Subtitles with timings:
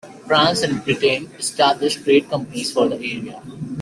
[0.25, 3.39] France and Britain established trade companies for the area.